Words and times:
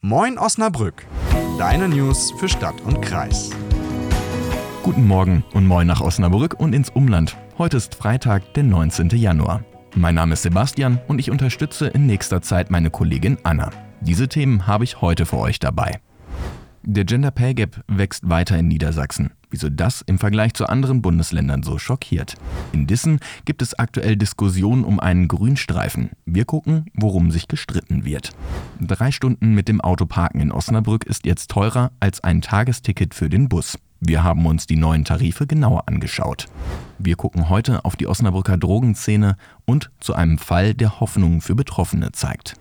Moin 0.00 0.38
Osnabrück, 0.38 1.06
deine 1.58 1.88
News 1.88 2.32
für 2.38 2.48
Stadt 2.48 2.80
und 2.82 3.02
Kreis. 3.02 3.50
Guten 4.84 5.08
Morgen 5.08 5.42
und 5.54 5.66
moin 5.66 5.88
nach 5.88 6.00
Osnabrück 6.00 6.54
und 6.60 6.72
ins 6.72 6.88
Umland. 6.88 7.36
Heute 7.58 7.78
ist 7.78 7.96
Freitag, 7.96 8.54
der 8.54 8.62
19. 8.62 9.08
Januar. 9.08 9.64
Mein 9.96 10.14
Name 10.14 10.34
ist 10.34 10.42
Sebastian 10.42 11.00
und 11.08 11.18
ich 11.18 11.32
unterstütze 11.32 11.88
in 11.88 12.06
nächster 12.06 12.40
Zeit 12.42 12.70
meine 12.70 12.90
Kollegin 12.90 13.38
Anna. 13.42 13.70
Diese 14.00 14.28
Themen 14.28 14.68
habe 14.68 14.84
ich 14.84 15.00
heute 15.00 15.26
für 15.26 15.38
euch 15.38 15.58
dabei. 15.58 15.98
Der 16.90 17.04
Gender 17.04 17.30
Pay 17.30 17.52
Gap 17.52 17.84
wächst 17.86 18.30
weiter 18.30 18.58
in 18.58 18.66
Niedersachsen. 18.66 19.32
Wieso 19.50 19.68
das 19.68 20.00
im 20.00 20.18
Vergleich 20.18 20.54
zu 20.54 20.64
anderen 20.64 21.02
Bundesländern 21.02 21.62
so 21.62 21.76
schockiert? 21.76 22.36
In 22.72 22.86
Dissen 22.86 23.20
gibt 23.44 23.60
es 23.60 23.78
aktuell 23.78 24.16
Diskussionen 24.16 24.84
um 24.84 24.98
einen 24.98 25.28
Grünstreifen. 25.28 26.12
Wir 26.24 26.46
gucken, 26.46 26.86
worum 26.94 27.30
sich 27.30 27.46
gestritten 27.46 28.06
wird. 28.06 28.30
Drei 28.80 29.10
Stunden 29.10 29.52
mit 29.52 29.68
dem 29.68 29.82
Autoparken 29.82 30.40
in 30.40 30.50
Osnabrück 30.50 31.04
ist 31.04 31.26
jetzt 31.26 31.50
teurer 31.50 31.92
als 32.00 32.24
ein 32.24 32.40
Tagesticket 32.40 33.12
für 33.12 33.28
den 33.28 33.50
Bus. 33.50 33.78
Wir 34.00 34.24
haben 34.24 34.46
uns 34.46 34.66
die 34.66 34.76
neuen 34.76 35.04
Tarife 35.04 35.46
genauer 35.46 35.88
angeschaut. 35.88 36.46
Wir 36.98 37.16
gucken 37.16 37.50
heute 37.50 37.84
auf 37.84 37.96
die 37.96 38.06
Osnabrücker 38.06 38.56
Drogenszene 38.56 39.36
und 39.66 39.90
zu 40.00 40.14
einem 40.14 40.38
Fall, 40.38 40.72
der 40.72 41.00
Hoffnung 41.00 41.42
für 41.42 41.54
Betroffene 41.54 42.12
zeigt. 42.12 42.54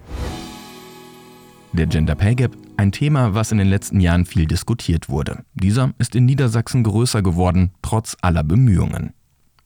Der 1.78 1.86
Gender 1.86 2.16
Pay 2.16 2.34
Gap, 2.34 2.58
ein 2.78 2.92
Thema, 2.92 3.36
was 3.36 3.52
in 3.52 3.60
den 3.60 3.68
letzten 3.68 4.00
Jahren 4.00 4.26
viel 4.26 4.48
diskutiert 4.48 5.10
wurde. 5.10 5.44
Dieser 5.54 5.94
ist 6.00 6.16
in 6.16 6.26
Niedersachsen 6.26 6.82
größer 6.82 7.22
geworden, 7.22 7.70
trotz 7.84 8.18
aller 8.22 8.44
Bemühungen. 8.44 9.14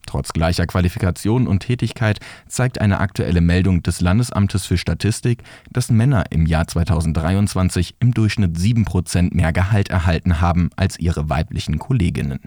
Trotz 0.07 0.33
gleicher 0.33 0.67
Qualifikation 0.67 1.47
und 1.47 1.61
Tätigkeit 1.61 2.19
zeigt 2.49 2.81
eine 2.81 2.99
aktuelle 2.99 3.39
Meldung 3.39 3.81
des 3.81 4.01
Landesamtes 4.01 4.65
für 4.65 4.77
Statistik, 4.77 5.43
dass 5.71 5.89
Männer 5.89 6.25
im 6.31 6.45
Jahr 6.45 6.67
2023 6.67 7.95
im 8.01 8.13
Durchschnitt 8.13 8.57
7% 8.57 9.33
mehr 9.33 9.53
Gehalt 9.53 9.89
erhalten 9.89 10.41
haben 10.41 10.69
als 10.75 10.99
ihre 10.99 11.29
weiblichen 11.29 11.79
Kolleginnen. 11.79 12.41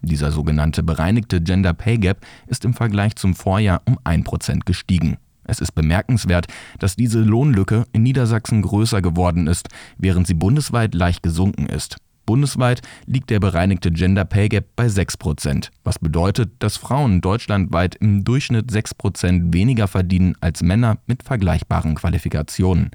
Dieser 0.00 0.32
sogenannte 0.32 0.82
bereinigte 0.82 1.42
Gender 1.42 1.74
Pay 1.74 1.98
Gap 1.98 2.24
ist 2.46 2.64
im 2.64 2.72
Vergleich 2.72 3.16
zum 3.16 3.34
Vorjahr 3.34 3.82
um 3.84 3.98
1% 3.98 4.60
gestiegen. 4.64 5.18
Es 5.50 5.60
ist 5.60 5.72
bemerkenswert, 5.72 6.46
dass 6.78 6.94
diese 6.94 7.20
Lohnlücke 7.20 7.84
in 7.92 8.04
Niedersachsen 8.04 8.62
größer 8.62 9.02
geworden 9.02 9.48
ist, 9.48 9.68
während 9.98 10.28
sie 10.28 10.34
bundesweit 10.34 10.94
leicht 10.94 11.24
gesunken 11.24 11.66
ist. 11.66 11.96
Bundesweit 12.24 12.82
liegt 13.06 13.30
der 13.30 13.40
bereinigte 13.40 13.90
Gender 13.90 14.24
Pay 14.24 14.48
Gap 14.48 14.66
bei 14.76 14.86
6%, 14.86 15.70
was 15.82 15.98
bedeutet, 15.98 16.52
dass 16.60 16.76
Frauen 16.76 17.20
deutschlandweit 17.20 17.96
im 17.96 18.22
Durchschnitt 18.22 18.70
6% 18.70 19.52
weniger 19.52 19.88
verdienen 19.88 20.36
als 20.40 20.62
Männer 20.62 20.98
mit 21.08 21.24
vergleichbaren 21.24 21.96
Qualifikationen. 21.96 22.90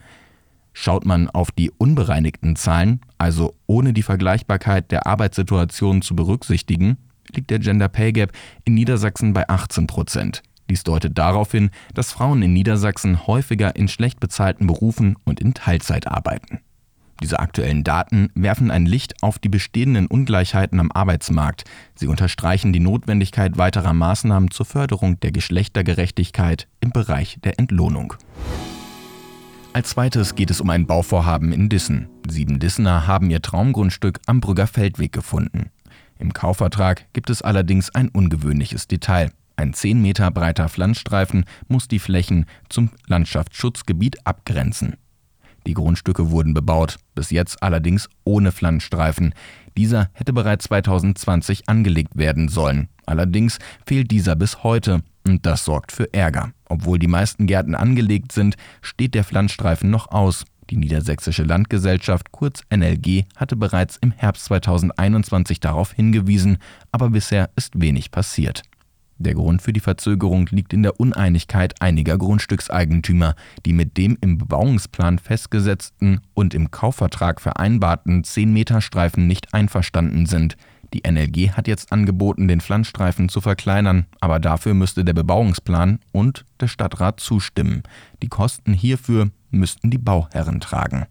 Schaut 0.72 1.06
man 1.06 1.30
auf 1.30 1.52
die 1.52 1.72
unbereinigten 1.78 2.56
Zahlen, 2.56 3.02
also 3.18 3.54
ohne 3.68 3.92
die 3.92 4.04
Vergleichbarkeit 4.04 4.92
der 4.92 5.08
Arbeitssituation 5.08 6.02
zu 6.02 6.16
berücksichtigen, 6.16 6.96
liegt 7.34 7.50
der 7.50 7.60
Gender 7.60 7.90
Pay 7.90 8.14
Gap 8.14 8.32
in 8.64 8.76
Niedersachsen 8.76 9.34
bei 9.34 9.50
18 9.50 9.88
dies 10.70 10.84
deutet 10.84 11.18
darauf 11.18 11.52
hin, 11.52 11.70
dass 11.94 12.12
Frauen 12.12 12.42
in 12.42 12.54
Niedersachsen 12.54 13.28
häufiger 13.28 13.76
in 13.76 13.88
schlecht 13.88 14.20
bezahlten 14.20 14.68
Berufen 14.68 15.16
und 15.24 15.40
in 15.40 15.54
Teilzeit 15.54 16.08
arbeiten. 16.08 16.60
Diese 17.22 17.40
aktuellen 17.40 17.84
Daten 17.84 18.30
werfen 18.36 18.72
ein 18.72 18.86
Licht 18.86 19.24
auf 19.24 19.40
die 19.40 19.48
bestehenden 19.48 20.08
Ungleichheiten 20.08 20.80
am 20.82 20.92
Arbeitsmarkt. 20.92 21.64
Sie 21.96 22.08
unterstreichen 22.08 22.74
die 22.74 22.82
Notwendigkeit 22.82 23.58
weiterer 23.58 23.94
Maßnahmen 23.94 24.52
zur 24.52 24.66
Förderung 24.66 25.20
der 25.22 25.32
Geschlechtergerechtigkeit 25.32 26.68
im 26.82 26.92
Bereich 26.92 27.38
der 27.44 27.58
Entlohnung. 27.58 28.16
Als 29.72 29.90
zweites 29.90 30.36
geht 30.36 30.52
es 30.52 30.60
um 30.60 30.70
ein 30.70 30.88
Bauvorhaben 30.88 31.52
in 31.52 31.70
Dissen. 31.70 32.10
Sieben 32.28 32.60
Dissener 32.60 33.08
haben 33.08 33.30
ihr 33.30 33.42
Traumgrundstück 33.42 34.20
am 34.26 34.42
Brügger 34.42 34.68
Feldweg 34.68 35.12
gefunden. 35.12 35.70
Im 36.18 36.34
Kaufvertrag 36.34 37.12
gibt 37.14 37.30
es 37.30 37.42
allerdings 37.42 37.94
ein 37.94 38.10
ungewöhnliches 38.10 38.88
Detail. 38.88 39.32
Ein 39.58 39.74
10 39.74 40.02
Meter 40.02 40.32
breiter 40.32 40.70
Pflanzstreifen 40.70 41.46
muss 41.68 41.88
die 41.88 42.00
Flächen 42.00 42.46
zum 42.70 42.90
Landschaftsschutzgebiet 43.08 44.26
abgrenzen. 44.26 44.96
Die 45.66 45.74
Grundstücke 45.74 46.30
wurden 46.30 46.54
bebaut, 46.54 46.98
bis 47.16 47.32
jetzt 47.32 47.64
allerdings 47.64 48.08
ohne 48.24 48.52
Pflanzstreifen. 48.52 49.34
Dieser 49.78 50.10
hätte 50.14 50.34
bereits 50.34 50.66
2020 50.66 51.68
angelegt 51.68 52.18
werden 52.18 52.50
sollen. 52.50 52.90
Allerdings 53.06 53.58
fehlt 53.86 54.12
dieser 54.12 54.36
bis 54.36 54.64
heute 54.64 55.02
und 55.26 55.46
das 55.46 55.66
sorgt 55.66 55.92
für 55.92 56.14
Ärger. 56.14 56.52
Obwohl 56.70 57.00
die 57.00 57.08
meisten 57.08 57.48
Gärten 57.48 57.76
angelegt 57.76 58.32
sind, 58.32 58.56
steht 58.82 59.16
der 59.16 59.24
Pflanzstreifen 59.24 59.90
noch 59.90 60.12
aus. 60.12 60.46
Die 60.70 60.78
Niedersächsische 60.78 61.44
Landgesellschaft, 61.44 62.32
kurz 62.32 62.64
NLG, 62.70 63.24
hatte 63.36 63.56
bereits 63.56 63.98
im 63.98 64.12
Herbst 64.12 64.46
2021 64.46 65.60
darauf 65.60 65.92
hingewiesen, 65.92 66.58
aber 66.92 67.12
bisher 67.12 67.50
ist 67.56 67.80
wenig 67.80 68.12
passiert. 68.12 68.64
Der 69.18 69.34
Grund 69.34 69.62
für 69.62 69.72
die 69.72 69.80
Verzögerung 69.80 70.48
liegt 70.52 70.74
in 70.74 70.84
der 70.84 71.00
Uneinigkeit 71.00 71.82
einiger 71.82 72.18
Grundstückseigentümer, 72.18 73.36
die 73.66 73.72
mit 73.72 73.96
dem 73.96 74.18
im 74.20 74.38
Bebauungsplan 74.38 75.20
festgesetzten 75.20 76.20
und 76.34 76.54
im 76.54 76.70
Kaufvertrag 76.70 77.40
vereinbarten 77.40 78.24
10-Meter-Streifen 78.24 79.26
nicht 79.26 79.54
einverstanden 79.54 80.26
sind. 80.26 80.58
Die 80.94 81.10
NLG 81.10 81.52
hat 81.52 81.68
jetzt 81.68 81.92
angeboten, 81.94 82.48
den 82.48 82.62
Pflanzstreifen 82.62 83.30
zu 83.30 83.40
verkleinern, 83.40 84.06
aber 84.20 84.40
dafür 84.40 84.74
müsste 84.74 85.06
der 85.06 85.14
Bebauungsplan 85.14 86.00
und 86.12 86.46
der 86.60 86.68
Stadtrat 86.68 87.20
zustimmen. 87.20 87.84
Die 88.22 88.30
Kosten 88.30 88.74
hierfür 88.74 89.30
müssten 89.50 89.92
die 89.92 89.98
Bauherren 89.98 90.60
tragen. 90.60 91.06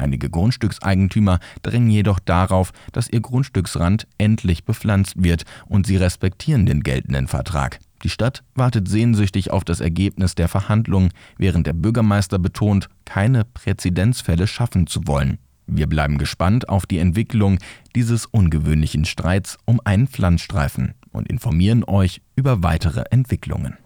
Einige 0.00 0.30
Grundstückseigentümer 0.30 1.40
drängen 1.62 1.90
jedoch 1.90 2.20
darauf, 2.20 2.72
dass 2.92 3.10
ihr 3.10 3.20
Grundstücksrand 3.20 4.06
endlich 4.16 4.64
bepflanzt 4.64 5.22
wird 5.22 5.44
und 5.66 5.86
sie 5.86 5.96
respektieren 5.96 6.64
den 6.64 6.82
geltenden 6.82 7.28
Vertrag. 7.28 7.80
Die 8.02 8.08
Stadt 8.08 8.42
wartet 8.54 8.88
sehnsüchtig 8.88 9.50
auf 9.50 9.62
das 9.62 9.80
Ergebnis 9.80 10.34
der 10.34 10.48
Verhandlungen, 10.48 11.10
während 11.36 11.66
der 11.66 11.74
Bürgermeister 11.74 12.38
betont, 12.38 12.88
keine 13.04 13.44
Präzedenzfälle 13.44 14.46
schaffen 14.46 14.86
zu 14.86 15.06
wollen. 15.06 15.36
Wir 15.66 15.86
bleiben 15.86 16.16
gespannt 16.16 16.70
auf 16.70 16.86
die 16.86 16.98
Entwicklung 16.98 17.58
dieses 17.94 18.24
ungewöhnlichen 18.24 19.04
Streits 19.04 19.58
um 19.66 19.82
einen 19.84 20.08
Pflanzstreifen 20.08 20.94
und 21.12 21.28
informieren 21.28 21.84
euch 21.84 22.22
über 22.36 22.62
weitere 22.62 23.04
Entwicklungen. 23.10 23.76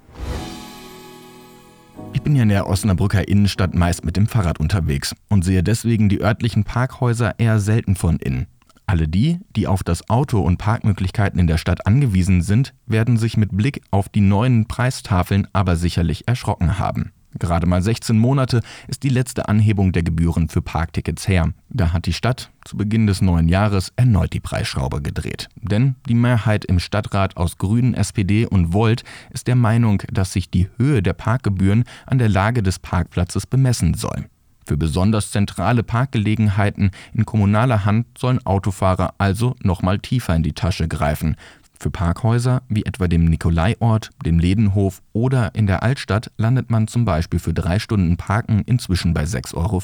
Bin 2.25 2.37
ja 2.37 2.43
in 2.43 2.49
der 2.49 2.67
Osnabrücker 2.67 3.29
Innenstadt 3.29 3.75
meist 3.75 4.03
mit 4.03 4.17
dem 4.17 4.27
Fahrrad 4.27 4.59
unterwegs 4.59 5.15
und 5.29 5.45
sehe 5.45 5.63
deswegen 5.63 6.09
die 6.09 6.23
örtlichen 6.23 6.65
Parkhäuser 6.65 7.39
eher 7.39 7.61
selten 7.61 7.97
von 7.97 8.17
innen. 8.17 8.47
Alle 8.87 9.09
die, 9.09 9.41
die 9.55 9.67
auf 9.67 9.83
das 9.83 10.09
Auto 10.09 10.41
und 10.41 10.57
Parkmöglichkeiten 10.57 11.39
in 11.39 11.47
der 11.47 11.59
Stadt 11.59 11.87
angewiesen 11.87 12.41
sind, 12.41 12.73
werden 12.87 13.19
sich 13.19 13.37
mit 13.37 13.55
Blick 13.55 13.83
auf 13.91 14.09
die 14.09 14.23
neuen 14.23 14.67
Preistafeln 14.67 15.49
aber 15.53 15.77
sicherlich 15.77 16.27
erschrocken 16.27 16.79
haben. 16.79 17.13
Gerade 17.39 17.67
mal 17.67 17.83
16 17.83 18.19
Monate 18.19 18.61
ist 18.89 19.03
die 19.03 19.09
letzte 19.09 19.49
Anhebung 19.49 19.93
der 19.93 20.03
Gebühren 20.03 20.49
für 20.49 20.63
Parktickets 20.63 21.27
her. 21.27 21.53
Da 21.69 21.93
hat 21.93 22.07
die 22.07 22.13
Stadt 22.13 22.51
zu 22.65 22.77
Beginn 22.77 23.07
des 23.07 23.21
neuen 23.21 23.49
Jahres 23.49 23.93
erneut 23.97 24.33
die 24.33 24.41
Preisschraube 24.41 25.03
gedreht. 25.03 25.49
Denn 25.61 25.97
die 26.09 26.15
Mehrheit 26.15 26.65
im 26.65 26.79
Stadtrat 26.79 27.37
aus 27.37 27.59
Grünen, 27.59 27.95
SPD 27.95 28.47
und 28.47 28.73
Volt 28.73 29.05
ist 29.31 29.49
der 29.49 29.57
Meinung, 29.57 30.03
dass 30.13 30.33
sich 30.33 30.51
die 30.51 30.69
Höhe 30.79 31.03
der 31.03 31.13
Parkgebühren 31.13 31.85
an 32.07 32.19
der 32.19 32.29
Lage 32.29 32.63
des 32.63 32.79
Parkplatzes 32.79 33.47
bemessen 33.47 33.95
soll. 33.95 34.27
Für 34.67 34.79
besonders 34.79 35.31
zentrale 35.31 35.83
Parkgelegenheiten 35.83 36.91
in 37.13 37.27
kommunaler 37.27 37.85
Hand 37.85 38.07
sollen 38.17 38.45
Autofahrer 38.47 39.15
also 39.19 39.57
nochmal 39.63 39.99
tiefer 39.99 40.35
in 40.35 40.43
die 40.43 40.55
Tasche 40.55 40.89
greifen. 40.89 41.37
Für 41.79 41.91
Parkhäuser 41.91 42.63
wie 42.69 42.85
etwa 42.85 43.09
dem 43.09 43.25
Nikolaiort, 43.25 44.11
dem 44.25 44.39
Ledenhof 44.39 45.03
oder 45.13 45.55
in 45.55 45.67
der 45.67 45.83
Altstadt 45.83 46.31
landet 46.39 46.71
man 46.71 46.89
zum 46.89 47.05
Beispiel 47.05 47.41
für 47.41 47.53
drei 47.53 47.79
Stunden 47.79 48.17
Parken 48.17 48.63
inzwischen 48.65 49.13
bei 49.13 49.25
6,50 49.25 49.55
Euro. 49.57 49.83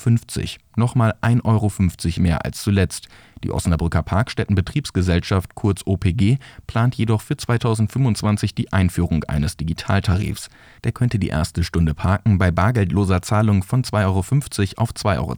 Nochmal 0.76 1.14
1,50 1.20 1.44
Euro 1.44 2.22
mehr 2.22 2.44
als 2.44 2.62
zuletzt. 2.62 3.08
Die 3.42 3.50
Osnabrücker 3.50 4.02
Parkstättenbetriebsgesellschaft 4.02 5.54
kurz 5.54 5.82
OPG 5.84 6.38
plant 6.66 6.94
jedoch 6.94 7.20
für 7.22 7.36
2025 7.36 8.54
die 8.54 8.72
Einführung 8.72 9.24
eines 9.24 9.56
Digitaltarifs. 9.56 10.48
Der 10.84 10.92
könnte 10.92 11.18
die 11.18 11.28
erste 11.28 11.64
Stunde 11.64 11.94
Parken 11.94 12.38
bei 12.38 12.50
bargeldloser 12.50 13.20
Zahlung 13.22 13.62
von 13.62 13.82
2,50 13.82 14.04
Euro 14.06 14.18
auf 14.82 14.90
2,20 14.92 15.16
Euro 15.18 15.36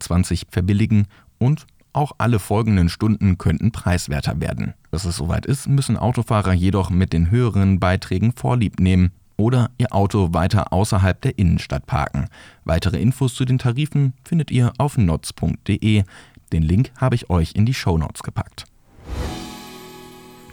verbilligen 0.50 1.06
und 1.38 1.66
auch 1.92 2.12
alle 2.18 2.38
folgenden 2.38 2.88
Stunden 2.88 3.38
könnten 3.38 3.72
preiswerter 3.72 4.40
werden. 4.40 4.74
Bis 4.90 5.04
es 5.04 5.16
soweit 5.16 5.46
ist, 5.46 5.68
müssen 5.68 5.96
Autofahrer 5.96 6.52
jedoch 6.52 6.90
mit 6.90 7.12
den 7.12 7.30
höheren 7.30 7.80
Beiträgen 7.80 8.32
Vorlieb 8.32 8.80
nehmen 8.80 9.12
oder 9.36 9.70
ihr 9.78 9.92
Auto 9.94 10.32
weiter 10.32 10.72
außerhalb 10.72 11.20
der 11.20 11.38
Innenstadt 11.38 11.86
parken. 11.86 12.28
Weitere 12.64 13.00
Infos 13.00 13.34
zu 13.34 13.44
den 13.44 13.58
Tarifen 13.58 14.12
findet 14.24 14.50
ihr 14.50 14.72
auf 14.78 14.98
notz.de. 14.98 16.04
Den 16.52 16.62
Link 16.62 16.92
habe 16.96 17.14
ich 17.14 17.30
euch 17.30 17.52
in 17.54 17.66
die 17.66 17.74
Shownotes 17.74 18.22
gepackt. 18.22 18.66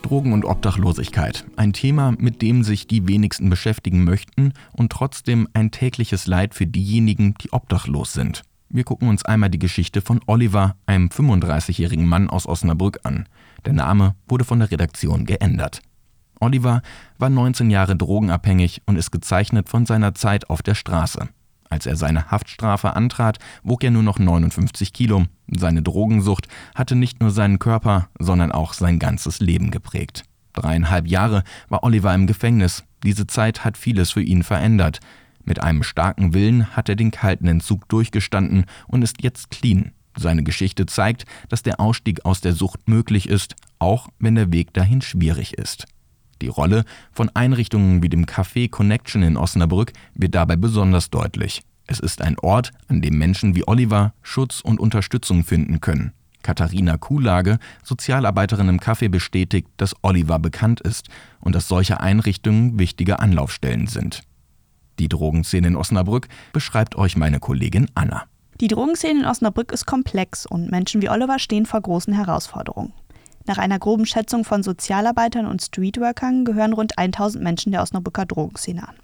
Drogen 0.01 0.33
und 0.33 0.45
Obdachlosigkeit. 0.45 1.45
Ein 1.55 1.73
Thema, 1.73 2.13
mit 2.17 2.41
dem 2.41 2.63
sich 2.63 2.87
die 2.87 3.07
wenigsten 3.07 3.49
beschäftigen 3.49 4.03
möchten 4.05 4.53
und 4.71 4.91
trotzdem 4.91 5.47
ein 5.53 5.71
tägliches 5.71 6.25
Leid 6.25 6.55
für 6.55 6.65
diejenigen, 6.65 7.35
die 7.35 7.53
obdachlos 7.53 8.13
sind. 8.13 8.43
Wir 8.71 8.83
gucken 8.83 9.09
uns 9.09 9.25
einmal 9.25 9.49
die 9.49 9.57
Geschichte 9.57 9.99
von 9.99 10.21
Oliver, 10.27 10.75
einem 10.85 11.07
35-jährigen 11.07 12.05
Mann 12.05 12.29
aus 12.29 12.45
Osnabrück, 12.45 12.99
an. 13.03 13.27
Der 13.65 13.73
Name 13.73 14.13
wurde 14.27 14.45
von 14.45 14.59
der 14.59 14.69
Redaktion 14.69 15.25
geändert. 15.25 15.81
Oliver 16.39 16.83
war 17.17 17.29
19 17.31 17.71
Jahre 17.71 17.95
drogenabhängig 17.95 18.83
und 18.85 18.95
ist 18.95 19.09
gezeichnet 19.09 19.69
von 19.69 19.87
seiner 19.87 20.13
Zeit 20.13 20.51
auf 20.51 20.61
der 20.61 20.75
Straße. 20.75 21.29
Als 21.67 21.87
er 21.87 21.95
seine 21.95 22.29
Haftstrafe 22.29 22.95
antrat, 22.95 23.39
wog 23.63 23.83
er 23.83 23.89
nur 23.89 24.03
noch 24.03 24.19
59 24.19 24.93
Kilo. 24.93 25.25
Seine 25.47 25.81
Drogensucht 25.81 26.47
hatte 26.75 26.95
nicht 26.95 27.21
nur 27.21 27.31
seinen 27.31 27.57
Körper, 27.57 28.09
sondern 28.19 28.51
auch 28.51 28.73
sein 28.73 28.99
ganzes 28.99 29.39
Leben 29.39 29.71
geprägt. 29.71 30.25
Dreieinhalb 30.53 31.07
Jahre 31.07 31.43
war 31.69 31.83
Oliver 31.83 32.13
im 32.13 32.27
Gefängnis. 32.27 32.83
Diese 33.03 33.25
Zeit 33.25 33.65
hat 33.65 33.77
vieles 33.77 34.11
für 34.11 34.21
ihn 34.21 34.43
verändert. 34.43 34.99
Mit 35.49 35.63
einem 35.63 35.81
starken 35.81 36.35
Willen 36.35 36.75
hat 36.75 36.89
er 36.89 36.95
den 36.95 37.09
kalten 37.09 37.47
Entzug 37.47 37.89
durchgestanden 37.89 38.65
und 38.87 39.01
ist 39.01 39.23
jetzt 39.23 39.49
clean. 39.49 39.93
Seine 40.15 40.43
Geschichte 40.43 40.85
zeigt, 40.85 41.25
dass 41.49 41.63
der 41.63 41.79
Ausstieg 41.79 42.23
aus 42.23 42.39
der 42.39 42.53
Sucht 42.53 42.87
möglich 42.87 43.27
ist, 43.27 43.55
auch 43.79 44.09
wenn 44.19 44.35
der 44.35 44.53
Weg 44.53 44.75
dahin 44.75 45.01
schwierig 45.01 45.55
ist. 45.55 45.85
Die 46.43 46.49
Rolle 46.49 46.85
von 47.11 47.31
Einrichtungen 47.33 48.03
wie 48.03 48.09
dem 48.09 48.27
Café 48.27 48.69
Connection 48.69 49.23
in 49.23 49.37
Osnabrück 49.37 49.91
wird 50.13 50.35
dabei 50.35 50.55
besonders 50.55 51.09
deutlich. 51.09 51.63
Es 51.87 51.99
ist 51.99 52.21
ein 52.21 52.37
Ort, 52.37 52.71
an 52.87 53.01
dem 53.01 53.17
Menschen 53.17 53.55
wie 53.55 53.67
Oliver 53.67 54.13
Schutz 54.21 54.61
und 54.61 54.79
Unterstützung 54.79 55.43
finden 55.43 55.81
können. 55.81 56.13
Katharina 56.43 56.97
Kuhlage, 56.97 57.57
Sozialarbeiterin 57.83 58.69
im 58.69 58.79
Café, 58.79 59.09
bestätigt, 59.09 59.67
dass 59.77 59.95
Oliver 60.03 60.37
bekannt 60.37 60.79
ist 60.79 61.09
und 61.39 61.55
dass 61.55 61.67
solche 61.67 62.01
Einrichtungen 62.01 62.77
wichtige 62.77 63.17
Anlaufstellen 63.17 63.87
sind. 63.87 64.21
Die 64.99 65.07
Drogenszene 65.07 65.67
in 65.67 65.75
Osnabrück 65.77 66.27
beschreibt 66.51 66.97
euch 66.97 67.15
meine 67.15 67.39
Kollegin 67.39 67.89
Anna. 67.95 68.25
Die 68.59 68.67
Drogenszene 68.67 69.21
in 69.21 69.25
Osnabrück 69.25 69.71
ist 69.71 69.85
komplex 69.85 70.45
und 70.45 70.69
Menschen 70.69 71.01
wie 71.01 71.09
Oliver 71.09 71.39
stehen 71.39 71.65
vor 71.65 71.79
großen 71.79 72.13
Herausforderungen. 72.13 72.91
Nach 73.45 73.57
einer 73.57 73.79
groben 73.79 74.05
Schätzung 74.05 74.43
von 74.43 74.61
Sozialarbeitern 74.61 75.47
und 75.47 75.61
Streetworkern 75.61 76.43
gehören 76.43 76.73
rund 76.73 76.97
1000 76.97 77.41
Menschen 77.41 77.71
der 77.71 77.81
Osnabrücker 77.81 78.25
Drogenszene 78.25 78.85
an. 78.87 78.95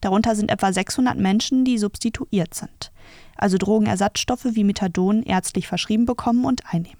Darunter 0.00 0.34
sind 0.34 0.50
etwa 0.50 0.72
600 0.72 1.18
Menschen, 1.18 1.66
die 1.66 1.76
substituiert 1.76 2.54
sind, 2.54 2.90
also 3.36 3.58
Drogenersatzstoffe 3.58 4.46
wie 4.52 4.64
Methadon 4.64 5.22
ärztlich 5.22 5.66
verschrieben 5.66 6.06
bekommen 6.06 6.46
und 6.46 6.62
einnehmen. 6.72 6.98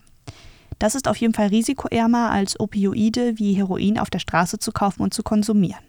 Das 0.79 0.95
ist 0.95 1.09
auf 1.09 1.17
jeden 1.17 1.33
Fall 1.33 1.49
risikoärmer 1.49 2.31
als 2.31 2.61
Opioide 2.61 3.39
wie 3.39 3.55
Heroin 3.55 3.99
auf 3.99 4.11
der 4.11 4.19
Straße 4.19 4.59
zu 4.59 4.73
kaufen 4.73 5.03
und 5.03 5.15
zu 5.15 5.23
konsumieren. 5.23 5.81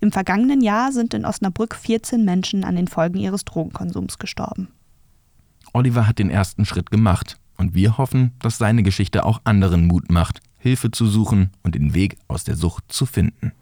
Im 0.00 0.12
vergangenen 0.12 0.60
Jahr 0.60 0.92
sind 0.92 1.12
in 1.12 1.24
Osnabrück 1.24 1.74
14 1.74 2.24
Menschen 2.24 2.64
an 2.64 2.76
den 2.76 2.86
Folgen 2.86 3.18
ihres 3.18 3.44
Drogenkonsums 3.44 4.18
gestorben. 4.18 4.68
Oliver 5.72 6.06
hat 6.06 6.18
den 6.18 6.30
ersten 6.30 6.64
Schritt 6.64 6.90
gemacht 6.90 7.38
und 7.56 7.74
wir 7.74 7.98
hoffen, 7.98 8.32
dass 8.38 8.58
seine 8.58 8.82
Geschichte 8.82 9.24
auch 9.24 9.40
anderen 9.44 9.86
Mut 9.86 10.10
macht, 10.10 10.40
Hilfe 10.58 10.90
zu 10.90 11.06
suchen 11.06 11.50
und 11.62 11.74
den 11.74 11.94
Weg 11.94 12.16
aus 12.28 12.44
der 12.44 12.56
Sucht 12.56 12.84
zu 12.88 13.06
finden. 13.06 13.52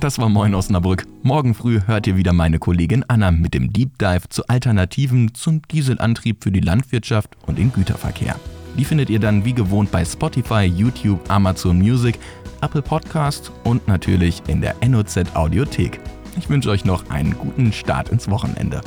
Das 0.00 0.18
war 0.18 0.28
Moin 0.28 0.54
Osnabrück. 0.56 1.06
Morgen 1.22 1.54
früh 1.54 1.80
hört 1.86 2.08
ihr 2.08 2.16
wieder 2.16 2.32
meine 2.32 2.58
Kollegin 2.58 3.04
Anna 3.06 3.30
mit 3.30 3.54
dem 3.54 3.72
Deep 3.72 3.96
Dive 3.98 4.28
zu 4.28 4.46
Alternativen 4.48 5.34
zum 5.34 5.62
Dieselantrieb 5.68 6.42
für 6.42 6.50
die 6.50 6.60
Landwirtschaft 6.60 7.36
und 7.46 7.58
den 7.58 7.72
Güterverkehr. 7.72 8.34
Die 8.76 8.84
findet 8.84 9.08
ihr 9.08 9.20
dann 9.20 9.44
wie 9.44 9.52
gewohnt 9.52 9.90
bei 9.90 10.04
Spotify, 10.04 10.64
YouTube, 10.64 11.20
Amazon 11.28 11.78
Music, 11.78 12.18
Apple 12.60 12.82
Podcast 12.82 13.52
und 13.62 13.86
natürlich 13.86 14.42
in 14.48 14.60
der 14.60 14.74
NOZ 14.86 15.34
Audiothek. 15.34 16.00
Ich 16.36 16.48
wünsche 16.48 16.70
euch 16.70 16.84
noch 16.84 17.08
einen 17.10 17.36
guten 17.38 17.72
Start 17.72 18.08
ins 18.08 18.28
Wochenende. 18.28 18.80